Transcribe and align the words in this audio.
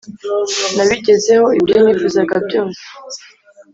nabigezeho 0.75 1.47
ibyo 1.59 1.77
nifuzaga 1.83 2.35
byose 2.47 2.83